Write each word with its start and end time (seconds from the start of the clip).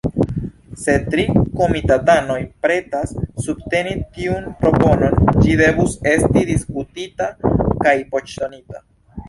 Se 0.83 0.93
tri 1.09 1.25
komitatanoj 1.59 2.37
pretas 2.65 3.13
subteni 3.47 3.93
tiun 4.17 4.49
proponon, 4.63 5.21
ĝi 5.45 5.55
devus 5.63 5.95
esti 6.15 6.47
diskutita 6.51 7.31
kaj 7.87 7.97
voĉdonita. 8.17 8.87